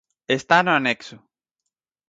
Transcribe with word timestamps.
Está 0.37 0.57
no 0.63 0.71
anexo. 0.79 1.17